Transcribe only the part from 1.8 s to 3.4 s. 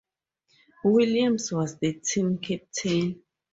team captain.